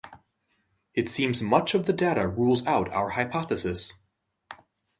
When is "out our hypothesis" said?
2.65-3.99